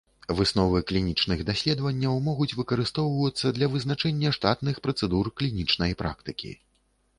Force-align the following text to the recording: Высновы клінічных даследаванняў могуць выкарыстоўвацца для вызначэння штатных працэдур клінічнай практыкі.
Высновы 0.37 0.79
клінічных 0.91 1.43
даследаванняў 1.49 2.15
могуць 2.29 2.47
выкарыстоўвацца 2.61 3.53
для 3.59 3.69
вызначэння 3.75 4.35
штатных 4.41 4.83
працэдур 4.87 5.33
клінічнай 5.37 5.97
практыкі. 6.03 6.51